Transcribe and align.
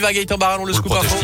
va 0.00 0.12
Gaëtan 0.12 0.38
Barallon, 0.38 0.62
le 0.62 0.62
On 0.62 0.66
le 0.66 0.72
scoop 0.74 0.92
info. 0.92 1.16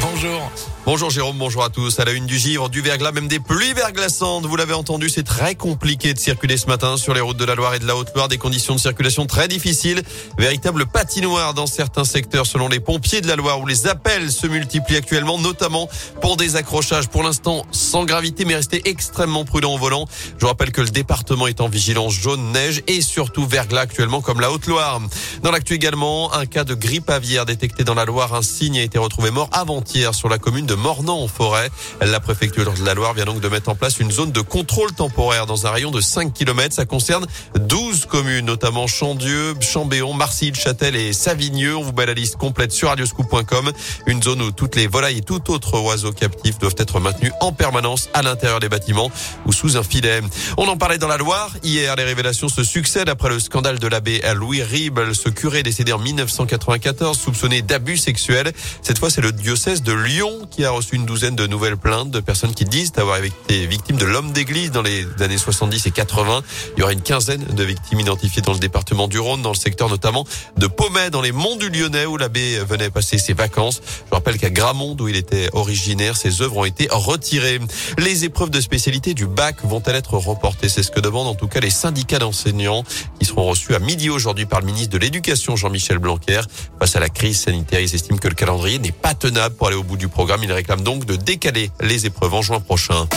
Bonjour. 0.00 0.75
Bonjour 0.86 1.10
Jérôme, 1.10 1.36
bonjour 1.36 1.64
à 1.64 1.68
tous. 1.68 1.98
À 1.98 2.04
la 2.04 2.12
une 2.12 2.26
du 2.26 2.38
givre, 2.38 2.68
du 2.68 2.80
verglas, 2.80 3.10
même 3.10 3.26
des 3.26 3.40
pluies 3.40 3.72
verglaçantes. 3.72 4.46
Vous 4.46 4.54
l'avez 4.54 4.72
entendu, 4.72 5.08
c'est 5.08 5.24
très 5.24 5.56
compliqué 5.56 6.14
de 6.14 6.18
circuler 6.20 6.56
ce 6.56 6.68
matin 6.68 6.96
sur 6.96 7.12
les 7.12 7.20
routes 7.20 7.36
de 7.36 7.44
la 7.44 7.56
Loire 7.56 7.74
et 7.74 7.80
de 7.80 7.86
la 7.88 7.96
Haute-Loire. 7.96 8.28
Des 8.28 8.38
conditions 8.38 8.76
de 8.76 8.78
circulation 8.78 9.26
très 9.26 9.48
difficiles. 9.48 10.00
Véritable 10.38 10.86
patinoire 10.86 11.54
dans 11.54 11.66
certains 11.66 12.04
secteurs 12.04 12.46
selon 12.46 12.68
les 12.68 12.78
pompiers 12.78 13.20
de 13.20 13.26
la 13.26 13.34
Loire 13.34 13.58
où 13.58 13.66
les 13.66 13.88
appels 13.88 14.30
se 14.30 14.46
multiplient 14.46 14.94
actuellement, 14.94 15.38
notamment 15.38 15.88
pour 16.20 16.36
des 16.36 16.54
accrochages. 16.54 17.08
Pour 17.08 17.24
l'instant, 17.24 17.66
sans 17.72 18.04
gravité, 18.04 18.44
mais 18.44 18.54
restez 18.54 18.88
extrêmement 18.88 19.44
prudent 19.44 19.74
au 19.74 19.78
volant. 19.78 20.06
Je 20.36 20.42
vous 20.42 20.46
rappelle 20.46 20.70
que 20.70 20.82
le 20.82 20.90
département 20.90 21.48
est 21.48 21.60
en 21.60 21.68
vigilance 21.68 22.12
jaune, 22.12 22.52
neige 22.52 22.84
et 22.86 23.00
surtout 23.00 23.44
verglas 23.44 23.80
actuellement 23.80 24.20
comme 24.20 24.40
la 24.40 24.52
Haute-Loire. 24.52 25.00
Dans 25.42 25.50
l'actu 25.50 25.74
également, 25.74 26.32
un 26.32 26.46
cas 26.46 26.62
de 26.62 26.74
grippe 26.74 27.10
aviaire 27.10 27.44
détecté 27.44 27.82
dans 27.82 27.94
la 27.94 28.04
Loire. 28.04 28.34
Un 28.34 28.42
signe 28.42 28.78
a 28.78 28.82
été 28.82 28.98
retrouvé 28.98 29.32
mort 29.32 29.50
avant-hier 29.50 30.14
sur 30.14 30.28
la 30.28 30.38
commune 30.38 30.64
de 30.64 30.75
Mornan 30.76 31.22
en 31.22 31.28
forêt. 31.28 31.70
La 32.00 32.20
préfecture 32.20 32.72
de 32.72 32.84
la 32.84 32.94
Loire 32.94 33.14
vient 33.14 33.24
donc 33.24 33.40
de 33.40 33.48
mettre 33.48 33.68
en 33.68 33.74
place 33.74 33.98
une 33.98 34.10
zone 34.10 34.32
de 34.32 34.40
contrôle 34.40 34.92
temporaire 34.92 35.46
dans 35.46 35.66
un 35.66 35.70
rayon 35.70 35.90
de 35.90 36.00
5 36.00 36.32
km. 36.32 36.74
Ça 36.74 36.84
concerne 36.84 37.26
12 37.58 38.06
communes, 38.06 38.46
notamment 38.46 38.86
Chandieu, 38.86 39.54
Chambéon, 39.60 40.12
Marcille, 40.14 40.54
Châtel 40.54 40.96
et 40.96 41.12
Savigneux. 41.12 41.76
On 41.76 41.82
vous 41.82 41.92
met 41.92 42.06
la 42.06 42.14
liste 42.14 42.36
complète 42.36 42.72
sur 42.72 42.88
radioscoop.com. 42.88 43.72
Une 44.06 44.22
zone 44.22 44.42
où 44.42 44.52
toutes 44.52 44.76
les 44.76 44.86
volailles 44.86 45.18
et 45.18 45.22
tout 45.22 45.50
autre 45.50 45.80
oiseau 45.80 46.12
captif 46.12 46.58
doivent 46.58 46.76
être 46.78 47.00
maintenus 47.00 47.32
en 47.40 47.52
permanence 47.52 48.08
à 48.14 48.22
l'intérieur 48.22 48.60
des 48.60 48.68
bâtiments 48.68 49.10
ou 49.46 49.52
sous 49.52 49.76
un 49.76 49.82
filet. 49.82 50.20
On 50.56 50.68
en 50.68 50.76
parlait 50.76 50.98
dans 50.98 51.08
la 51.08 51.16
Loire. 51.16 51.50
Hier, 51.62 51.96
les 51.96 52.04
révélations 52.04 52.48
se 52.48 52.64
succèdent 52.64 53.08
après 53.08 53.28
le 53.28 53.40
scandale 53.40 53.78
de 53.78 53.88
l'abbé 53.88 54.20
Louis 54.34 54.62
Ribel, 54.62 55.14
ce 55.14 55.28
curé 55.28 55.62
décédé 55.62 55.92
en 55.92 55.98
1994, 55.98 57.18
soupçonné 57.18 57.62
d'abus 57.62 57.96
sexuels. 57.96 58.52
Cette 58.82 58.98
fois, 58.98 59.10
c'est 59.10 59.20
le 59.20 59.32
diocèse 59.32 59.82
de 59.82 59.92
Lyon 59.92 60.46
qui 60.50 60.64
a 60.64 60.65
reçu 60.70 60.96
une 60.96 61.06
douzaine 61.06 61.36
de 61.36 61.46
nouvelles 61.46 61.76
plaintes 61.76 62.10
de 62.10 62.20
personnes 62.20 62.54
qui 62.54 62.64
disent 62.64 62.92
avoir 62.96 63.22
été 63.22 63.66
victimes 63.66 63.96
de 63.96 64.04
l'homme 64.04 64.32
d'église 64.32 64.70
dans 64.70 64.82
les 64.82 65.06
années 65.20 65.38
70 65.38 65.86
et 65.86 65.90
80. 65.90 66.42
Il 66.76 66.80
y 66.80 66.82
aura 66.82 66.92
une 66.92 67.02
quinzaine 67.02 67.44
de 67.44 67.64
victimes 67.64 68.00
identifiées 68.00 68.42
dans 68.42 68.52
le 68.52 68.58
département 68.58 69.08
du 69.08 69.18
Rhône, 69.18 69.42
dans 69.42 69.50
le 69.50 69.56
secteur 69.56 69.88
notamment 69.88 70.24
de 70.56 70.66
Pommet, 70.66 71.10
dans 71.10 71.20
les 71.20 71.32
monts 71.32 71.56
du 71.56 71.68
Lyonnais, 71.68 72.06
où 72.06 72.16
l'abbé 72.16 72.58
venait 72.68 72.90
passer 72.90 73.18
ses 73.18 73.32
vacances. 73.32 73.80
Je 74.10 74.14
rappelle 74.14 74.38
qu'à 74.38 74.50
Gramont, 74.50 74.94
d'où 74.94 75.08
il 75.08 75.16
était 75.16 75.48
originaire, 75.52 76.16
ses 76.16 76.42
œuvres 76.42 76.58
ont 76.58 76.64
été 76.64 76.88
retirées. 76.90 77.58
Les 77.98 78.24
épreuves 78.24 78.50
de 78.50 78.60
spécialité 78.60 79.14
du 79.14 79.26
bac 79.26 79.56
vont-elles 79.64 79.96
être 79.96 80.14
reportées? 80.14 80.68
C'est 80.68 80.82
ce 80.82 80.90
que 80.90 81.00
demandent 81.00 81.28
en 81.28 81.34
tout 81.34 81.48
cas 81.48 81.60
les 81.60 81.70
syndicats 81.70 82.18
d'enseignants 82.18 82.84
qui 83.26 83.30
seront 83.30 83.48
reçus 83.48 83.74
à 83.74 83.80
midi 83.80 84.08
aujourd'hui 84.08 84.46
par 84.46 84.60
le 84.60 84.66
ministre 84.66 84.90
de 84.90 84.98
l'Éducation, 84.98 85.56
Jean-Michel 85.56 85.98
Blanquer. 85.98 86.42
Face 86.78 86.94
à 86.94 87.00
la 87.00 87.08
crise 87.08 87.40
sanitaire, 87.40 87.80
ils 87.80 87.92
estiment 87.92 88.18
que 88.18 88.28
le 88.28 88.34
calendrier 88.34 88.78
n'est 88.78 88.92
pas 88.92 89.14
tenable 89.14 89.56
pour 89.56 89.66
aller 89.66 89.76
au 89.76 89.82
bout 89.82 89.96
du 89.96 90.06
programme. 90.06 90.44
Ils 90.44 90.52
réclament 90.52 90.82
donc 90.82 91.06
de 91.06 91.16
décaler 91.16 91.72
les 91.80 92.06
épreuves 92.06 92.34
en 92.34 92.42
juin 92.42 92.60
prochain. 92.60 93.08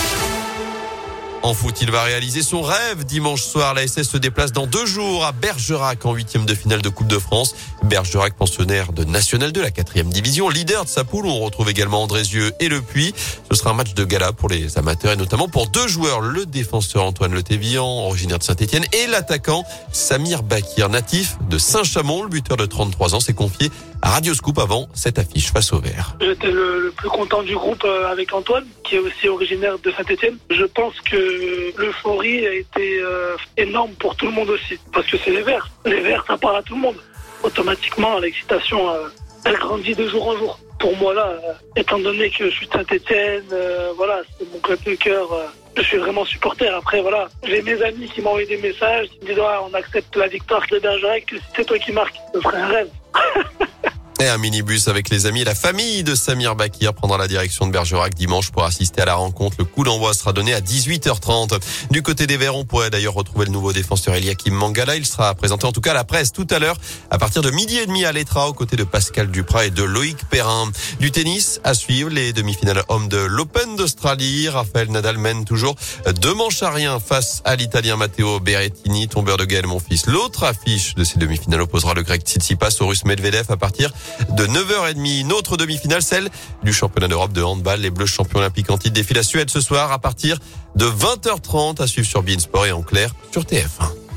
En 1.41 1.53
foot, 1.53 1.81
il 1.81 1.89
va 1.89 2.03
réaliser 2.03 2.41
son 2.43 2.61
rêve. 2.61 3.05
Dimanche 3.05 3.43
soir, 3.43 3.73
la 3.73 3.87
SS 3.87 4.09
se 4.09 4.17
déplace 4.17 4.51
dans 4.51 4.67
deux 4.67 4.85
jours 4.85 5.25
à 5.25 5.31
Bergerac 5.31 6.05
en 6.05 6.13
huitième 6.13 6.45
de 6.45 6.53
finale 6.53 6.81
de 6.81 6.89
Coupe 6.89 7.07
de 7.07 7.17
France. 7.17 7.55
Bergerac, 7.83 8.33
pensionnaire 8.33 8.91
de 8.91 9.05
National 9.05 9.53
2, 9.53 9.61
la 9.61 9.71
quatrième 9.71 10.09
division, 10.09 10.49
leader 10.49 10.83
de 10.83 10.89
sa 10.89 11.05
poule. 11.05 11.27
On 11.27 11.39
retrouve 11.39 11.69
également 11.69 12.03
Andrézieux 12.03 12.51
et 12.59 12.67
Le 12.67 12.81
Puy. 12.81 13.13
Ce 13.51 13.57
sera 13.57 13.71
un 13.71 13.73
match 13.73 13.95
de 13.95 14.05
gala 14.05 14.31
pour 14.31 14.47
les 14.47 14.77
amateurs 14.77 15.11
et 15.11 15.15
notamment 15.15 15.47
pour 15.47 15.67
deux 15.67 15.87
joueurs. 15.87 16.21
Le 16.21 16.45
défenseur 16.45 17.03
Antoine 17.03 17.33
Le 17.33 17.41
Tévian, 17.41 17.83
originaire 17.83 18.37
de 18.37 18.43
Saint-Etienne, 18.43 18.85
et 18.93 19.07
l'attaquant 19.07 19.63
Samir 19.91 20.43
Bakir, 20.43 20.87
natif 20.89 21.37
de 21.49 21.57
Saint-Chamond. 21.57 22.23
Le 22.23 22.29
buteur 22.29 22.57
de 22.57 22.67
33 22.67 23.15
ans 23.15 23.19
s'est 23.19 23.33
confié 23.33 23.71
à 24.03 24.11
Radio 24.11 24.35
Scoop 24.35 24.59
avant 24.59 24.87
cette 24.93 25.17
affiche 25.17 25.51
face 25.51 25.73
au 25.73 25.79
vert. 25.79 26.15
J'étais 26.21 26.51
le, 26.51 26.79
le 26.79 26.91
plus 26.91 27.09
content 27.09 27.41
du 27.41 27.55
groupe 27.55 27.83
euh, 27.85 28.11
avec 28.11 28.33
Antoine, 28.33 28.65
qui 28.83 28.95
est 28.95 28.99
aussi 28.99 29.27
originaire 29.27 29.79
de 29.79 29.91
Saint-Etienne. 29.91 30.37
Je 30.51 30.65
pense 30.65 30.93
que 31.01 31.73
l'euphorie 31.75 32.45
a 32.45 32.53
été 32.53 32.99
euh, 33.01 33.35
énorme 33.57 33.93
pour 33.93 34.15
tout 34.15 34.25
le 34.27 34.31
monde 34.31 34.49
aussi, 34.49 34.77
parce 34.93 35.07
que 35.07 35.17
c'est 35.17 35.31
les 35.31 35.41
Verts. 35.41 35.69
Les 35.85 36.01
Verts, 36.01 36.23
ça 36.27 36.37
parle 36.37 36.57
à 36.57 36.61
tout 36.61 36.75
le 36.75 36.81
monde. 36.81 36.97
Automatiquement, 37.41 38.19
l'excitation, 38.19 38.89
euh, 38.91 39.07
elle 39.43 39.57
grandit 39.57 39.95
de 39.95 40.07
jour 40.07 40.27
en 40.27 40.37
jour. 40.37 40.59
Pour 40.79 40.95
moi, 40.97 41.13
là, 41.13 41.27
euh, 41.27 41.53
étant 41.75 41.99
donné 41.99 42.29
que 42.29 42.45
je 42.49 42.55
suis 42.55 42.67
Saint-Etienne, 42.67 43.43
euh, 43.51 43.91
voilà, 43.97 44.21
c'est 44.37 44.49
mon 44.51 44.59
club 44.59 44.81
de 44.83 44.95
cœur. 44.95 45.31
euh, 45.33 45.47
je 45.75 45.81
suis 45.83 45.97
vraiment 45.97 46.25
supporter. 46.25 46.67
Après, 46.67 47.01
voilà, 47.01 47.29
j'ai 47.43 47.61
mes 47.61 47.81
amis 47.81 48.07
qui 48.07 48.21
envoyé 48.25 48.47
des 48.47 48.57
messages, 48.57 49.07
qui 49.07 49.19
me 49.21 49.27
disent 49.27 49.39
on 49.39 49.73
accepte 49.73 50.15
la 50.15 50.27
victoire 50.27 50.65
de 50.71 50.79
Bergerac, 50.79 51.25
que 51.25 51.35
c'est 51.55 51.65
toi 51.65 51.77
qui 51.79 51.91
marques, 51.91 52.15
ce 52.33 52.41
serait 52.41 52.57
un 52.57 52.67
rêve. 52.67 52.89
Et 54.21 54.27
un 54.27 54.37
minibus 54.37 54.89
avec 54.89 55.09
les 55.09 55.27
amis 55.27 55.41
et 55.41 55.45
la 55.45 55.55
famille 55.55 56.03
de 56.03 56.13
Samir 56.13 56.53
Bakir 56.53 56.93
prendra 56.93 57.17
la 57.17 57.29
direction 57.29 57.67
de 57.67 57.71
Bergerac 57.71 58.15
dimanche 58.15 58.51
pour 58.51 58.65
assister 58.65 59.01
à 59.01 59.05
la 59.05 59.15
rencontre. 59.15 59.55
Le 59.59 59.63
coup 59.63 59.85
d'envoi 59.85 60.13
sera 60.13 60.33
donné 60.33 60.53
à 60.53 60.59
18h30. 60.59 61.57
Du 61.89 62.01
côté 62.01 62.27
des 62.27 62.35
Verts, 62.35 62.57
on 62.57 62.65
pourrait 62.65 62.89
d'ailleurs 62.89 63.13
retrouver 63.13 63.45
le 63.45 63.53
nouveau 63.53 63.71
défenseur 63.71 64.15
Eliakim 64.15 64.53
Mangala. 64.53 64.97
Il 64.97 65.05
sera 65.05 65.33
présenté 65.35 65.65
en 65.67 65.71
tout 65.71 65.79
cas 65.79 65.91
à 65.91 65.93
la 65.93 66.03
presse 66.03 66.33
tout 66.33 66.47
à 66.49 66.59
l'heure 66.59 66.75
à 67.09 67.17
partir 67.17 67.41
de 67.41 67.49
midi 67.49 67.77
et 67.77 67.85
demi 67.85 68.03
à 68.03 68.11
l'Etra 68.11 68.49
aux 68.49 68.53
côtés 68.53 68.75
de 68.75 68.83
Pascal 68.83 69.31
Duprat 69.31 69.67
et 69.67 69.71
de 69.71 69.83
Loïc 69.83 70.17
Perrin. 70.29 70.69
Du 70.99 71.11
tennis 71.11 71.61
à 71.63 71.73
suivre 71.73 72.09
les 72.09 72.33
demi-finales 72.33 72.83
hommes 72.89 73.07
de 73.07 73.19
l'Open 73.19 73.77
d'Australie. 73.77 74.49
Raphaël 74.49 74.91
Nadal 74.91 75.17
mène 75.17 75.45
toujours 75.45 75.75
deux 76.21 76.33
manches 76.33 76.61
à 76.61 76.71
rien 76.71 76.99
face 76.99 77.41
à 77.45 77.55
l'Italien 77.55 77.95
Matteo 77.95 78.41
Berrettini, 78.41 79.07
tombeur 79.07 79.37
de 79.37 79.45
Gaël 79.45 79.65
Monfils. 79.65 80.01
L'autre 80.07 80.43
affiche 80.43 80.93
de 80.95 81.05
ces 81.05 81.19
demi-finales 81.19 81.61
opposera 81.61 81.93
le 81.93 82.01
grec 82.01 82.23
Tsitsipas 82.23 82.75
au 82.81 82.87
russe 82.87 83.05
Medvedev 83.05 83.45
à 83.47 83.55
partir 83.55 83.93
de 84.31 84.45
9h30. 84.45 85.19
Une 85.21 85.31
autre 85.31 85.57
demi-finale, 85.57 86.01
celle 86.01 86.29
du 86.63 86.73
championnat 86.73 87.07
d'Europe 87.07 87.33
de 87.33 87.41
handball. 87.41 87.81
Les 87.81 87.89
Bleus 87.89 88.05
champions 88.05 88.39
olympiques 88.39 88.67
titre 88.79 88.93
défilent 88.93 89.19
à 89.19 89.23
Suède 89.23 89.49
ce 89.49 89.61
soir 89.61 89.91
à 89.91 89.99
partir 89.99 90.37
de 90.75 90.85
20h30 90.85 91.81
à 91.81 91.87
suivre 91.87 92.07
sur 92.07 92.23
Bein 92.23 92.39
Sport 92.39 92.65
et 92.65 92.71
en 92.71 92.81
clair 92.81 93.11
sur 93.31 93.43
TF1. 93.43 94.08